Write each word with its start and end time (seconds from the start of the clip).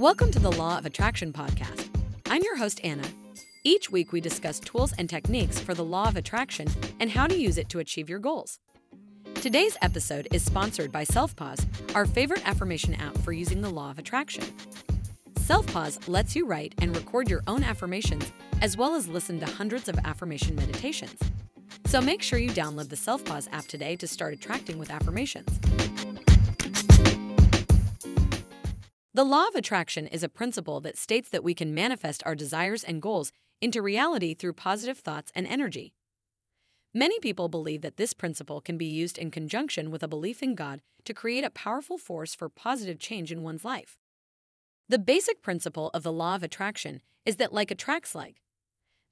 Welcome 0.00 0.30
to 0.30 0.38
the 0.38 0.50
Law 0.52 0.78
of 0.78 0.86
Attraction 0.86 1.30
podcast. 1.30 1.90
I'm 2.30 2.42
your 2.42 2.56
host, 2.56 2.80
Anna. 2.82 3.06
Each 3.64 3.90
week, 3.90 4.12
we 4.12 4.22
discuss 4.22 4.58
tools 4.58 4.94
and 4.96 5.10
techniques 5.10 5.60
for 5.60 5.74
the 5.74 5.84
law 5.84 6.08
of 6.08 6.16
attraction 6.16 6.68
and 7.00 7.10
how 7.10 7.26
to 7.26 7.36
use 7.36 7.58
it 7.58 7.68
to 7.68 7.80
achieve 7.80 8.08
your 8.08 8.18
goals. 8.18 8.60
Today's 9.34 9.76
episode 9.82 10.26
is 10.32 10.42
sponsored 10.42 10.90
by 10.90 11.04
SelfPause, 11.04 11.66
our 11.94 12.06
favorite 12.06 12.48
affirmation 12.48 12.94
app 12.94 13.18
for 13.18 13.32
using 13.32 13.60
the 13.60 13.68
law 13.68 13.90
of 13.90 13.98
attraction. 13.98 14.44
SelfPause 15.34 16.08
lets 16.08 16.34
you 16.34 16.46
write 16.46 16.74
and 16.80 16.96
record 16.96 17.28
your 17.28 17.42
own 17.46 17.62
affirmations 17.62 18.32
as 18.62 18.78
well 18.78 18.94
as 18.94 19.06
listen 19.06 19.38
to 19.40 19.46
hundreds 19.46 19.86
of 19.86 19.98
affirmation 20.06 20.56
meditations. 20.56 21.20
So 21.84 22.00
make 22.00 22.22
sure 22.22 22.38
you 22.38 22.48
download 22.52 22.88
the 22.88 22.96
SelfPause 22.96 23.48
app 23.52 23.66
today 23.66 23.96
to 23.96 24.06
start 24.06 24.32
attracting 24.32 24.78
with 24.78 24.90
affirmations. 24.90 25.60
The 29.20 29.24
law 29.24 29.46
of 29.48 29.54
attraction 29.54 30.06
is 30.06 30.22
a 30.22 30.30
principle 30.30 30.80
that 30.80 30.96
states 30.96 31.28
that 31.28 31.44
we 31.44 31.52
can 31.52 31.74
manifest 31.74 32.22
our 32.24 32.34
desires 32.34 32.82
and 32.82 33.02
goals 33.02 33.32
into 33.60 33.82
reality 33.82 34.32
through 34.32 34.54
positive 34.54 34.96
thoughts 34.98 35.30
and 35.34 35.46
energy. 35.46 35.92
Many 36.94 37.20
people 37.20 37.50
believe 37.50 37.82
that 37.82 37.98
this 37.98 38.14
principle 38.14 38.62
can 38.62 38.78
be 38.78 38.86
used 38.86 39.18
in 39.18 39.30
conjunction 39.30 39.90
with 39.90 40.02
a 40.02 40.08
belief 40.08 40.42
in 40.42 40.54
God 40.54 40.80
to 41.04 41.12
create 41.12 41.44
a 41.44 41.50
powerful 41.50 41.98
force 41.98 42.34
for 42.34 42.48
positive 42.48 42.98
change 42.98 43.30
in 43.30 43.42
one's 43.42 43.62
life. 43.62 43.98
The 44.88 44.98
basic 44.98 45.42
principle 45.42 45.90
of 45.92 46.02
the 46.02 46.12
law 46.12 46.34
of 46.34 46.42
attraction 46.42 47.02
is 47.26 47.36
that 47.36 47.52
like 47.52 47.70
attracts 47.70 48.14
like. 48.14 48.40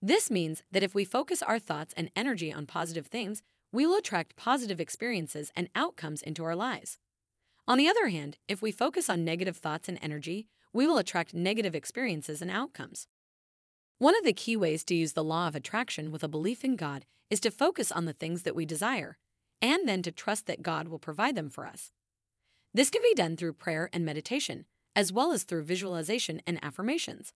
This 0.00 0.30
means 0.30 0.62
that 0.72 0.82
if 0.82 0.94
we 0.94 1.04
focus 1.04 1.42
our 1.42 1.58
thoughts 1.58 1.92
and 1.98 2.10
energy 2.16 2.50
on 2.50 2.64
positive 2.64 3.08
things, 3.08 3.42
we 3.72 3.84
will 3.84 3.98
attract 3.98 4.36
positive 4.36 4.80
experiences 4.80 5.52
and 5.54 5.68
outcomes 5.74 6.22
into 6.22 6.44
our 6.44 6.56
lives. 6.56 6.96
On 7.68 7.76
the 7.76 7.86
other 7.86 8.08
hand, 8.08 8.38
if 8.48 8.62
we 8.62 8.72
focus 8.72 9.10
on 9.10 9.26
negative 9.26 9.58
thoughts 9.58 9.90
and 9.90 9.98
energy, 10.00 10.48
we 10.72 10.86
will 10.86 10.96
attract 10.96 11.34
negative 11.34 11.74
experiences 11.74 12.40
and 12.40 12.50
outcomes. 12.50 13.06
One 13.98 14.16
of 14.16 14.24
the 14.24 14.32
key 14.32 14.56
ways 14.56 14.84
to 14.84 14.94
use 14.94 15.12
the 15.12 15.22
law 15.22 15.48
of 15.48 15.54
attraction 15.54 16.10
with 16.10 16.24
a 16.24 16.28
belief 16.28 16.64
in 16.64 16.76
God 16.76 17.04
is 17.28 17.40
to 17.40 17.50
focus 17.50 17.92
on 17.92 18.06
the 18.06 18.14
things 18.14 18.44
that 18.44 18.54
we 18.54 18.64
desire, 18.64 19.18
and 19.60 19.86
then 19.86 20.00
to 20.02 20.10
trust 20.10 20.46
that 20.46 20.62
God 20.62 20.88
will 20.88 20.98
provide 20.98 21.36
them 21.36 21.50
for 21.50 21.66
us. 21.66 21.92
This 22.72 22.88
can 22.88 23.02
be 23.02 23.12
done 23.12 23.36
through 23.36 23.52
prayer 23.52 23.90
and 23.92 24.02
meditation, 24.02 24.64
as 24.96 25.12
well 25.12 25.30
as 25.32 25.42
through 25.42 25.64
visualization 25.64 26.40
and 26.46 26.58
affirmations. 26.64 27.34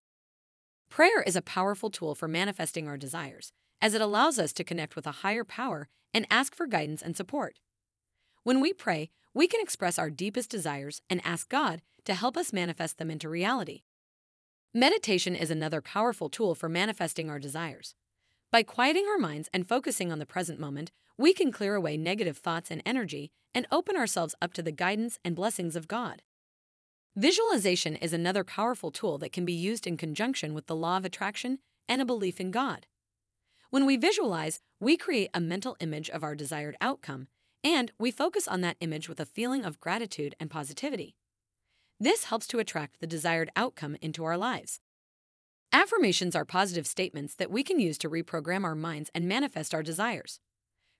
Prayer 0.88 1.20
is 1.20 1.36
a 1.36 1.42
powerful 1.42 1.90
tool 1.90 2.14
for 2.14 2.26
manifesting 2.26 2.88
our 2.88 2.96
desires, 2.96 3.52
as 3.82 3.92
it 3.92 4.00
allows 4.00 4.38
us 4.38 4.54
to 4.54 4.64
connect 4.64 4.96
with 4.96 5.06
a 5.06 5.18
higher 5.22 5.44
power 5.44 5.88
and 6.14 6.26
ask 6.30 6.54
for 6.54 6.66
guidance 6.66 7.02
and 7.02 7.16
support. 7.16 7.58
When 8.44 8.60
we 8.60 8.72
pray, 8.72 9.10
we 9.34 9.48
can 9.48 9.60
express 9.60 9.98
our 9.98 10.10
deepest 10.10 10.50
desires 10.50 11.00
and 11.08 11.20
ask 11.24 11.48
God 11.48 11.80
to 12.04 12.14
help 12.14 12.36
us 12.36 12.52
manifest 12.52 12.98
them 12.98 13.10
into 13.10 13.28
reality. 13.28 13.82
Meditation 14.74 15.34
is 15.34 15.50
another 15.50 15.80
powerful 15.80 16.28
tool 16.28 16.54
for 16.54 16.68
manifesting 16.68 17.30
our 17.30 17.38
desires. 17.38 17.94
By 18.50 18.62
quieting 18.62 19.06
our 19.06 19.18
minds 19.18 19.48
and 19.52 19.68
focusing 19.68 20.12
on 20.12 20.18
the 20.18 20.26
present 20.26 20.60
moment, 20.60 20.92
we 21.16 21.32
can 21.32 21.52
clear 21.52 21.74
away 21.74 21.96
negative 21.96 22.38
thoughts 22.38 22.70
and 22.70 22.82
energy 22.84 23.30
and 23.54 23.66
open 23.70 23.96
ourselves 23.96 24.34
up 24.42 24.52
to 24.54 24.62
the 24.62 24.72
guidance 24.72 25.18
and 25.24 25.36
blessings 25.36 25.76
of 25.76 25.88
God. 25.88 26.22
Visualization 27.16 27.96
is 27.96 28.12
another 28.12 28.44
powerful 28.44 28.90
tool 28.90 29.18
that 29.18 29.32
can 29.32 29.44
be 29.44 29.52
used 29.52 29.86
in 29.86 29.96
conjunction 29.96 30.54
with 30.54 30.66
the 30.66 30.76
law 30.76 30.96
of 30.96 31.04
attraction 31.04 31.58
and 31.88 32.00
a 32.00 32.06
belief 32.06 32.40
in 32.40 32.50
God. 32.50 32.86
When 33.70 33.86
we 33.86 33.96
visualize, 33.96 34.60
we 34.80 34.96
create 34.96 35.30
a 35.34 35.40
mental 35.40 35.76
image 35.80 36.08
of 36.10 36.22
our 36.22 36.34
desired 36.34 36.76
outcome 36.80 37.28
and 37.64 37.92
we 37.98 38.10
focus 38.10 38.48
on 38.48 38.60
that 38.62 38.76
image 38.80 39.08
with 39.08 39.20
a 39.20 39.26
feeling 39.26 39.64
of 39.64 39.80
gratitude 39.80 40.34
and 40.40 40.50
positivity. 40.50 41.16
This 42.00 42.24
helps 42.24 42.46
to 42.48 42.58
attract 42.58 43.00
the 43.00 43.06
desired 43.06 43.50
outcome 43.54 43.96
into 44.00 44.24
our 44.24 44.36
lives. 44.36 44.80
Affirmations 45.72 46.36
are 46.36 46.44
positive 46.44 46.86
statements 46.86 47.34
that 47.36 47.50
we 47.50 47.62
can 47.62 47.80
use 47.80 47.96
to 47.98 48.10
reprogram 48.10 48.64
our 48.64 48.74
minds 48.74 49.10
and 49.14 49.26
manifest 49.26 49.72
our 49.72 49.82
desires. 49.82 50.40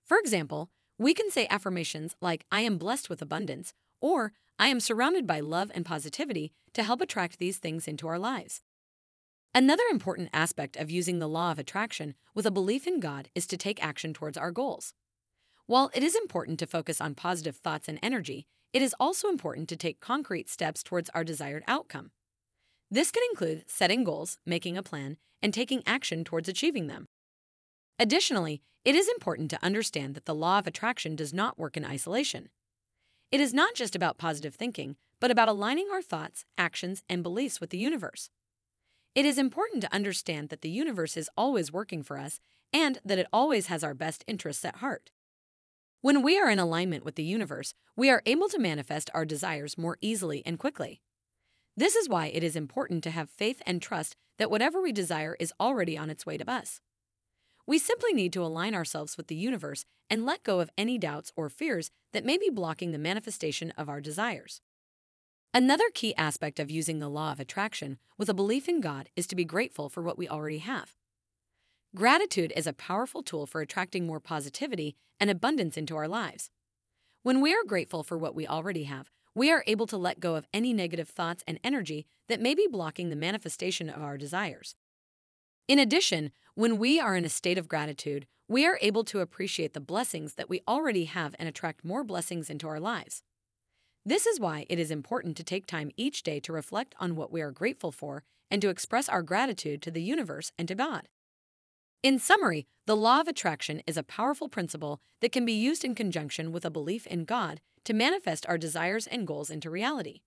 For 0.05 0.17
example, 0.17 0.69
we 0.97 1.13
can 1.13 1.29
say 1.29 1.47
affirmations 1.49 2.15
like, 2.21 2.45
I 2.51 2.61
am 2.61 2.77
blessed 2.77 3.09
with 3.09 3.21
abundance, 3.21 3.73
or 4.01 4.33
I 4.57 4.67
am 4.67 4.79
surrounded 4.79 5.27
by 5.27 5.41
love 5.41 5.71
and 5.75 5.85
positivity 5.85 6.53
to 6.73 6.83
help 6.83 7.01
attract 7.01 7.37
these 7.37 7.57
things 7.57 7.87
into 7.87 8.07
our 8.07 8.17
lives. 8.17 8.61
Another 9.53 9.83
important 9.91 10.29
aspect 10.33 10.77
of 10.77 10.89
using 10.89 11.19
the 11.19 11.27
law 11.27 11.51
of 11.51 11.59
attraction 11.59 12.15
with 12.33 12.45
a 12.45 12.51
belief 12.51 12.87
in 12.87 12.99
God 12.99 13.29
is 13.35 13.45
to 13.47 13.57
take 13.57 13.83
action 13.83 14.13
towards 14.13 14.37
our 14.37 14.51
goals. 14.51 14.93
While 15.65 15.89
it 15.93 16.03
is 16.03 16.15
important 16.15 16.59
to 16.59 16.67
focus 16.67 16.99
on 16.99 17.15
positive 17.15 17.55
thoughts 17.55 17.87
and 17.87 17.97
energy, 18.03 18.45
it 18.73 18.81
is 18.81 18.93
also 18.99 19.29
important 19.29 19.69
to 19.69 19.77
take 19.77 20.01
concrete 20.01 20.49
steps 20.49 20.83
towards 20.83 21.09
our 21.11 21.23
desired 21.23 21.63
outcome. 21.67 22.11
This 22.91 23.11
can 23.11 23.23
include 23.31 23.63
setting 23.67 24.03
goals, 24.03 24.37
making 24.45 24.77
a 24.77 24.83
plan, 24.83 25.17
and 25.41 25.53
taking 25.53 25.81
action 25.85 26.25
towards 26.25 26.49
achieving 26.49 26.87
them. 26.87 27.07
Additionally, 27.97 28.61
it 28.83 28.93
is 28.93 29.07
important 29.07 29.49
to 29.51 29.63
understand 29.63 30.15
that 30.15 30.25
the 30.25 30.35
law 30.35 30.59
of 30.59 30.67
attraction 30.67 31.15
does 31.15 31.33
not 31.33 31.57
work 31.57 31.77
in 31.77 31.85
isolation. 31.85 32.49
It 33.31 33.39
is 33.39 33.53
not 33.53 33.73
just 33.73 33.95
about 33.95 34.17
positive 34.17 34.55
thinking, 34.55 34.97
but 35.21 35.31
about 35.31 35.47
aligning 35.47 35.87
our 35.93 36.01
thoughts, 36.01 36.43
actions, 36.57 37.03
and 37.07 37.23
beliefs 37.23 37.61
with 37.61 37.69
the 37.69 37.77
universe. 37.77 38.29
It 39.15 39.25
is 39.25 39.37
important 39.37 39.81
to 39.83 39.93
understand 39.93 40.49
that 40.49 40.61
the 40.61 40.69
universe 40.69 41.15
is 41.15 41.29
always 41.37 41.71
working 41.71 42.03
for 42.03 42.17
us 42.17 42.41
and 42.73 42.99
that 43.05 43.19
it 43.19 43.27
always 43.31 43.67
has 43.67 43.81
our 43.81 43.93
best 43.93 44.25
interests 44.27 44.65
at 44.65 44.77
heart. 44.77 45.11
When 46.03 46.21
we 46.21 46.37
are 46.37 46.49
in 46.49 46.59
alignment 46.59 47.05
with 47.05 47.15
the 47.15 47.23
universe, 47.23 47.73
we 47.95 48.09
are 48.09 48.21
able 48.25 48.49
to 48.49 48.59
manifest 48.59 49.09
our 49.13 49.23
desires 49.23 49.77
more 49.77 49.97
easily 50.01 50.43
and 50.45 50.59
quickly. 50.59 50.99
This 51.77 51.95
is 51.95 52.09
why 52.09 52.25
it 52.25 52.43
is 52.43 52.57
important 52.57 53.05
to 53.05 53.11
have 53.11 53.29
faith 53.29 53.61
and 53.65 53.81
trust 53.81 54.17
that 54.37 54.51
whatever 54.51 54.81
we 54.81 54.91
desire 54.91 55.37
is 55.39 55.53
already 55.61 55.97
on 55.97 56.09
its 56.09 56.25
way 56.25 56.37
to 56.37 56.51
us. 56.51 56.81
We 57.65 57.79
simply 57.79 58.11
need 58.11 58.33
to 58.33 58.43
align 58.43 58.75
ourselves 58.75 59.15
with 59.15 59.27
the 59.27 59.35
universe 59.37 59.85
and 60.09 60.25
let 60.25 60.43
go 60.43 60.59
of 60.59 60.69
any 60.77 60.97
doubts 60.97 61.31
or 61.37 61.47
fears 61.47 61.89
that 62.11 62.25
may 62.25 62.37
be 62.37 62.49
blocking 62.49 62.91
the 62.91 62.97
manifestation 62.97 63.71
of 63.77 63.87
our 63.87 64.01
desires. 64.01 64.59
Another 65.53 65.89
key 65.93 66.13
aspect 66.17 66.59
of 66.59 66.69
using 66.69 66.99
the 66.99 67.07
law 67.07 67.31
of 67.31 67.39
attraction 67.39 67.97
with 68.17 68.27
a 68.27 68.33
belief 68.33 68.67
in 68.67 68.81
God 68.81 69.07
is 69.15 69.25
to 69.27 69.37
be 69.37 69.45
grateful 69.45 69.87
for 69.87 70.03
what 70.03 70.17
we 70.17 70.27
already 70.27 70.57
have. 70.57 70.97
Gratitude 71.95 72.51
is 72.55 72.65
a 72.65 72.73
powerful 72.73 73.21
tool 73.21 73.45
for 73.45 73.61
attracting 73.61 74.07
more 74.07 74.19
positivity 74.19 74.95
and 75.19 75.29
abundance 75.29 75.77
into 75.77 75.95
our 75.95 76.07
lives. 76.07 76.49
When 77.21 77.39
we 77.39 77.53
are 77.53 77.63
grateful 77.63 78.01
for 78.01 78.17
what 78.17 78.33
we 78.33 78.47
already 78.47 78.85
have, 78.85 79.11
we 79.35 79.51
are 79.51 79.63
able 79.67 79.85
to 79.85 79.97
let 79.97 80.19
go 80.19 80.33
of 80.33 80.47
any 80.51 80.73
negative 80.73 81.07
thoughts 81.07 81.43
and 81.47 81.59
energy 81.63 82.07
that 82.29 82.41
may 82.41 82.55
be 82.55 82.65
blocking 82.67 83.09
the 83.09 83.15
manifestation 83.15 83.91
of 83.91 84.01
our 84.01 84.17
desires. 84.17 84.75
In 85.67 85.77
addition, 85.77 86.31
when 86.55 86.79
we 86.79 86.99
are 86.99 87.15
in 87.15 87.25
a 87.25 87.29
state 87.29 87.59
of 87.59 87.67
gratitude, 87.67 88.25
we 88.47 88.65
are 88.65 88.79
able 88.81 89.03
to 89.03 89.19
appreciate 89.19 89.73
the 89.73 89.79
blessings 89.79 90.33
that 90.33 90.49
we 90.49 90.61
already 90.67 91.05
have 91.05 91.35
and 91.37 91.47
attract 91.47 91.85
more 91.85 92.03
blessings 92.03 92.49
into 92.49 92.67
our 92.67 92.79
lives. 92.79 93.21
This 94.03 94.25
is 94.25 94.39
why 94.39 94.65
it 94.67 94.79
is 94.79 94.89
important 94.89 95.37
to 95.37 95.43
take 95.43 95.67
time 95.67 95.91
each 95.95 96.23
day 96.23 96.39
to 96.39 96.53
reflect 96.53 96.95
on 96.99 97.15
what 97.15 97.31
we 97.31 97.43
are 97.43 97.51
grateful 97.51 97.91
for 97.91 98.23
and 98.49 98.63
to 98.63 98.69
express 98.69 99.07
our 99.07 99.21
gratitude 99.21 99.83
to 99.83 99.91
the 99.91 100.01
universe 100.01 100.51
and 100.57 100.67
to 100.67 100.73
God. 100.73 101.07
In 102.03 102.19
summary, 102.19 102.67
the 102.85 102.97
law 102.97 103.21
of 103.21 103.29
attraction 103.29 103.81
is 103.87 103.95
a 103.95 104.03
powerful 104.03 104.49
principle 104.49 104.99
that 105.21 105.31
can 105.31 105.45
be 105.45 105.53
used 105.53 105.85
in 105.85 105.95
conjunction 105.95 106.51
with 106.51 106.65
a 106.65 106.69
belief 106.69 107.07
in 107.07 107.23
God 107.23 107.61
to 107.85 107.93
manifest 107.93 108.45
our 108.45 108.57
desires 108.57 109.07
and 109.07 109.25
goals 109.25 109.49
into 109.49 109.69
reality. 109.69 110.19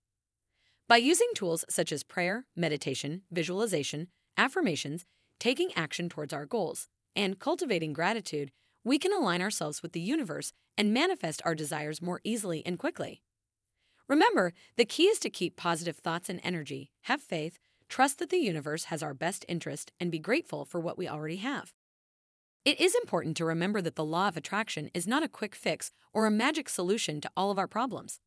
By 0.89 0.97
using 0.97 1.29
tools 1.35 1.67
such 1.69 1.93
as 1.93 2.03
prayer, 2.03 2.47
meditation, 2.57 3.25
visualization, 3.31 4.09
affirmations, 4.39 5.05
taking 5.39 5.71
action 5.77 6.09
towards 6.09 6.33
our 6.33 6.47
goals, 6.47 6.89
and 7.15 7.39
cultivating 7.39 7.93
gratitude, 7.93 8.53
we 8.83 8.99
can 8.99 9.13
align 9.13 9.43
ourselves 9.43 9.83
with 9.83 9.93
the 9.93 10.01
universe 10.01 10.55
and 10.79 10.95
manifest 10.95 11.43
our 11.45 11.55
desires 11.55 12.01
more 12.01 12.23
easily 12.25 12.65
and 12.65 12.79
quickly. 12.79 13.21
Remember, 14.09 14.55
the 14.79 14.87
key 14.87 15.09
is 15.09 15.19
to 15.19 15.29
keep 15.29 15.57
positive 15.57 15.99
thoughts 15.99 16.31
and 16.31 16.41
energy, 16.43 16.91
have 17.03 17.21
faith, 17.21 17.59
trust 17.89 18.19
that 18.19 18.31
the 18.31 18.39
universe 18.39 18.85
has 18.85 19.03
our 19.03 19.15
best 19.15 19.45
interest, 19.49 19.93
and 20.01 20.11
be 20.11 20.19
grateful 20.19 20.65
for 20.65 20.81
what 20.81 20.99
we 20.99 21.09
already 21.09 21.37
have. 21.37 21.73
It 22.65 22.81
is 22.81 22.97
important 22.97 23.37
to 23.37 23.45
remember 23.45 23.81
that 23.81 23.95
the 23.95 24.05
law 24.05 24.27
of 24.27 24.37
attraction 24.37 24.91
is 24.93 25.07
not 25.07 25.23
a 25.23 25.29
quick 25.29 25.55
fix 25.55 25.93
or 26.13 26.27
a 26.27 26.31
magic 26.31 26.69
solution 26.69 27.21
to 27.21 27.31
all 27.37 27.51
of 27.51 27.59
our 27.59 27.69
problems. 27.69 28.19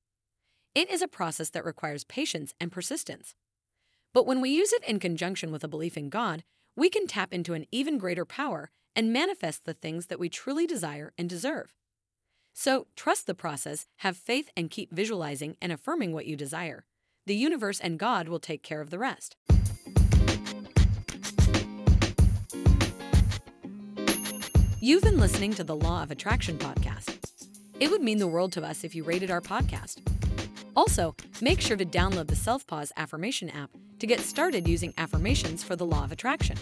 It 0.74 0.90
is 0.90 1.02
a 1.02 1.08
process 1.08 1.50
that 1.50 1.66
requires 1.66 2.04
patience 2.06 2.54
and 2.60 2.72
persistence. 2.72 3.36
But 4.14 4.26
when 4.26 4.40
we 4.40 4.50
use 4.50 4.72
it 4.72 4.84
in 4.86 5.00
conjunction 5.00 5.52
with 5.52 5.64
a 5.64 5.68
belief 5.68 5.98
in 5.98 6.10
God, 6.10 6.44
we 6.76 6.90
can 6.90 7.06
tap 7.06 7.34
into 7.34 7.54
an 7.54 7.66
even 7.72 7.98
greater 7.98 8.24
power 8.26 8.72
and 8.96 9.12
manifest 9.12 9.66
the 9.66 9.74
things 9.74 10.06
that 10.06 10.20
we 10.20 10.30
truly 10.30 10.66
desire 10.66 11.12
and 11.18 11.30
deserve. 11.30 11.76
So, 12.54 12.88
trust 12.96 13.28
the 13.28 13.36
process, 13.36 13.88
have 13.98 14.18
faith, 14.18 14.50
and 14.56 14.70
keep 14.70 14.92
visualizing 14.92 15.58
and 15.62 15.72
affirming 15.72 16.14
what 16.14 16.26
you 16.26 16.36
desire. 16.36 16.86
The 17.30 17.36
universe 17.36 17.80
and 17.80 18.00
God 18.00 18.28
will 18.28 18.40
take 18.40 18.64
care 18.64 18.82
of 18.82 18.90
the 18.90 18.98
rest. 18.98 19.36
You've 24.82 25.04
been 25.04 25.20
listening 25.20 25.54
to 25.54 25.64
the 25.64 25.76
Law 25.76 26.02
of 26.02 26.10
Attraction 26.10 26.58
podcast. 26.58 27.20
It 27.80 27.92
would 27.92 28.02
mean 28.02 28.18
the 28.18 28.26
world 28.26 28.52
to 28.54 28.66
us 28.66 28.84
if 28.84 28.96
you 28.96 29.04
rated 29.04 29.30
our 29.30 29.42
podcast. 29.42 30.02
Also, 30.76 31.16
make 31.40 31.62
sure 31.62 31.78
to 31.78 31.86
download 31.86 32.30
the 32.30 32.36
Self 32.36 32.66
Pause 32.66 32.94
Affirmation 32.98 33.52
app 33.52 33.70
to 34.00 34.08
get 34.08 34.22
started 34.22 34.68
using 34.68 34.92
affirmations 34.98 35.64
for 35.64 35.76
the 35.76 35.86
law 35.86 36.04
of 36.04 36.12
attraction. 36.12 36.58